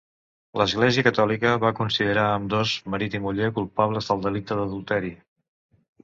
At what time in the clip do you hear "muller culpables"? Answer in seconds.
3.25-4.09